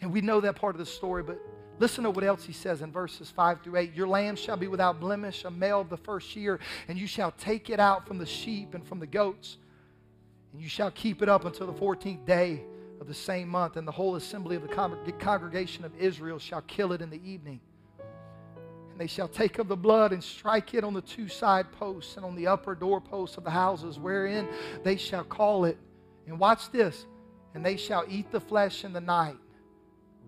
[0.00, 1.38] And we know that part of the story, but
[1.78, 3.94] listen to what else he says in verses 5 through 8.
[3.94, 6.58] Your lamb shall be without blemish, a male of the first year,
[6.88, 9.58] and you shall take it out from the sheep and from the goats,
[10.52, 12.64] and you shall keep it up until the 14th day
[13.02, 16.62] of the same month, and the whole assembly of the congreg- congregation of Israel shall
[16.62, 17.60] kill it in the evening.
[17.98, 22.16] And they shall take of the blood and strike it on the two side posts
[22.16, 24.48] and on the upper doorposts of the houses, wherein
[24.84, 25.76] they shall call it.
[26.28, 27.06] And watch this.
[27.54, 29.36] And they shall eat the flesh in the night,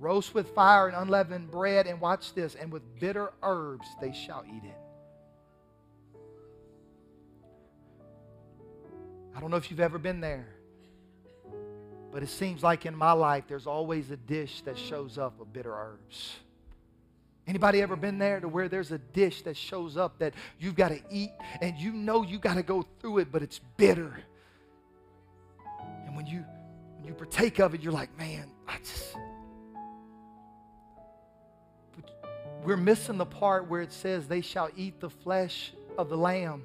[0.01, 1.87] roast with fire and unleavened bread.
[1.87, 2.57] And watch this.
[2.57, 4.79] And with bitter herbs they shall eat it.
[9.37, 10.49] I don't know if you've ever been there,
[12.15, 15.53] but it seems like in my life there's always a dish that shows up with
[15.53, 16.37] bitter herbs.
[17.45, 20.91] Anybody ever been there to where there's a dish that shows up that you've got
[20.91, 24.17] to eat and you know you got to go through it, but it's bitter.
[26.07, 26.45] And when you
[26.99, 29.17] when you partake of it, you're like, man, I just.
[32.63, 36.63] We're missing the part where it says they shall eat the flesh of the lamb.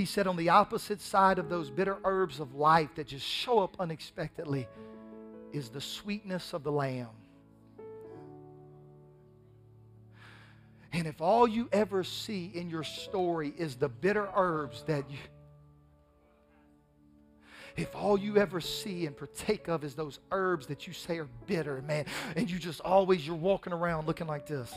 [0.00, 3.58] He said on the opposite side of those bitter herbs of life that just show
[3.58, 4.66] up unexpectedly
[5.52, 7.10] is the sweetness of the lamb.
[10.94, 15.18] And if all you ever see in your story is the bitter herbs that you,
[17.76, 21.28] if all you ever see and partake of is those herbs that you say are
[21.46, 24.72] bitter, man, and you just always, you're walking around looking like this.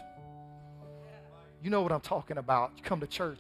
[1.62, 2.74] You know what I'm talking about.
[2.76, 3.40] You come to church.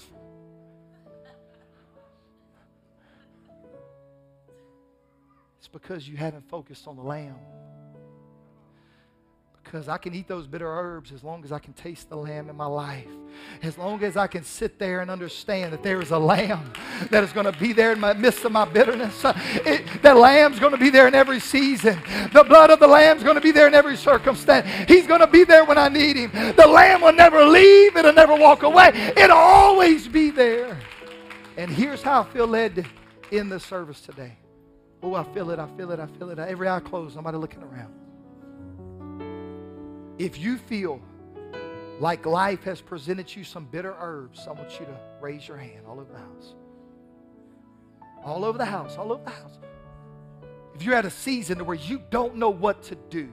[5.73, 7.35] Because you haven't focused on the lamb
[9.73, 12.47] because I can eat those bitter herbs as long as I can taste the lamb
[12.47, 13.07] in my life.
[13.63, 16.71] As long as I can sit there and understand that there is a lamb
[17.09, 19.19] that is going to be there in the midst of my bitterness.
[19.65, 21.99] It, that lamb's going to be there in every season.
[22.33, 24.67] The blood of the lamb's going to be there in every circumstance.
[24.87, 26.31] He's going to be there when I need him.
[26.55, 27.95] The lamb will never leave.
[27.95, 28.91] It'll never walk away.
[29.17, 30.77] It'll always be there.
[31.57, 32.85] And here's how I feel led
[33.31, 34.37] end this service today.
[35.03, 35.59] Oh, I feel it.
[35.59, 35.99] I feel it.
[35.99, 36.39] I feel it.
[36.39, 37.15] Every eye closed.
[37.15, 37.93] Nobody looking around.
[40.17, 41.01] If you feel
[41.99, 45.85] like life has presented you some bitter herbs, I want you to raise your hand
[45.87, 46.55] all over the house.
[48.23, 49.59] All over the house, all over the house.
[50.75, 53.29] If you're at a season where you don't know what to do,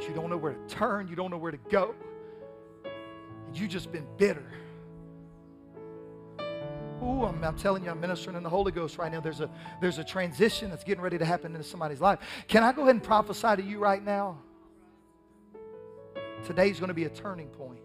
[0.00, 1.94] you don't know where to turn, you don't know where to go,
[3.46, 4.44] and you've just been bitter,
[7.02, 9.20] Ooh, I'm, I'm telling you, I'm ministering in the Holy Ghost right now.
[9.20, 12.18] There's a, there's a transition that's getting ready to happen into somebody's life.
[12.48, 14.38] Can I go ahead and prophesy to you right now?
[16.44, 17.80] Today's going to be a turning point.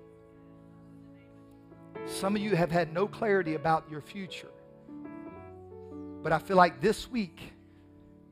[2.05, 4.51] Some of you have had no clarity about your future.
[6.21, 7.39] But I feel like this week,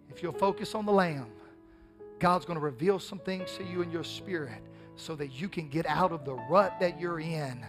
[0.09, 1.27] if you'll focus on the Lamb,
[2.19, 4.61] God's going to reveal some things to you in your spirit
[4.95, 7.65] so that you can get out of the rut that you're in.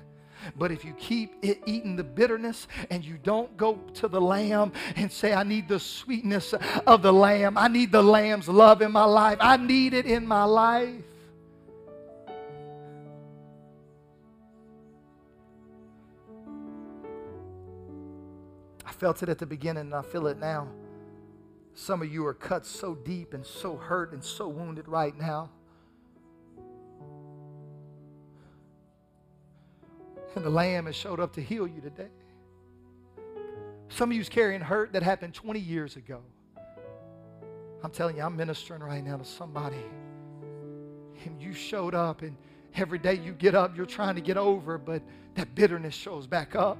[0.56, 5.10] But if you keep eating the bitterness and you don't go to the lamb and
[5.10, 6.54] say, I need the sweetness
[6.86, 10.26] of the lamb, I need the lamb's love in my life, I need it in
[10.26, 11.04] my life.
[18.84, 20.68] I felt it at the beginning and I feel it now.
[21.74, 25.50] Some of you are cut so deep and so hurt and so wounded right now.
[30.34, 32.08] And the Lamb has showed up to heal you today.
[33.88, 36.22] Some of you is carrying hurt that happened 20 years ago.
[37.84, 39.84] I'm telling you, I'm ministering right now to somebody.
[41.24, 42.36] And you showed up, and
[42.74, 45.02] every day you get up, you're trying to get over, but
[45.34, 46.78] that bitterness shows back up.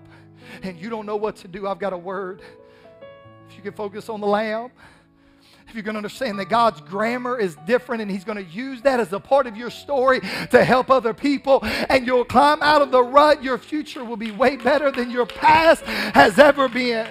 [0.62, 1.66] And you don't know what to do.
[1.66, 2.42] I've got a word.
[3.48, 4.70] If you can focus on the Lamb,
[5.68, 8.82] if you're going to understand that God's grammar is different and He's going to use
[8.82, 12.82] that as a part of your story to help other people, and you'll climb out
[12.82, 17.08] of the rut, your future will be way better than your past has ever been.